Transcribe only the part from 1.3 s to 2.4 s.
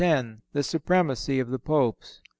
OF THE POPES.